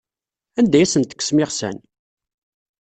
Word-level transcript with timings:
Anda 0.59 0.75
ay 0.77 0.83
asen-tekksem 0.85 1.37
iɣsan? 1.43 1.77